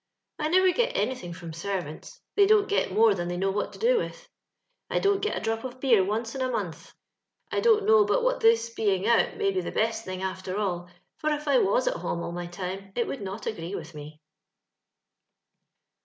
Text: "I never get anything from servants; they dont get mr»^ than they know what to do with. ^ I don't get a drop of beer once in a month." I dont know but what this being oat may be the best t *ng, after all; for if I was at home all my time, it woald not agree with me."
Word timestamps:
"I 0.39 0.47
never 0.49 0.71
get 0.71 0.97
anything 0.97 1.31
from 1.31 1.53
servants; 1.53 2.19
they 2.35 2.47
dont 2.47 2.67
get 2.67 2.89
mr»^ 2.89 3.15
than 3.15 3.27
they 3.27 3.37
know 3.37 3.51
what 3.51 3.71
to 3.73 3.77
do 3.77 3.97
with. 3.99 4.13
^ 4.15 4.27
I 4.89 4.97
don't 4.97 5.21
get 5.21 5.37
a 5.37 5.39
drop 5.39 5.63
of 5.63 5.79
beer 5.79 6.03
once 6.03 6.33
in 6.33 6.41
a 6.41 6.49
month." 6.49 6.95
I 7.51 7.59
dont 7.59 7.85
know 7.85 8.03
but 8.03 8.23
what 8.23 8.39
this 8.39 8.71
being 8.73 9.07
oat 9.07 9.35
may 9.37 9.51
be 9.51 9.61
the 9.61 9.71
best 9.71 10.05
t 10.05 10.11
*ng, 10.11 10.23
after 10.23 10.57
all; 10.57 10.89
for 11.17 11.29
if 11.29 11.47
I 11.47 11.59
was 11.59 11.87
at 11.87 11.97
home 11.97 12.23
all 12.23 12.31
my 12.31 12.47
time, 12.47 12.91
it 12.95 13.05
woald 13.05 13.21
not 13.21 13.45
agree 13.45 13.75
with 13.75 13.93
me." 13.93 14.19